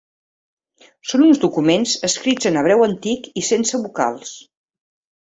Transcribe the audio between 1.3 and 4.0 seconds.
documents escrits en hebreu antic i sense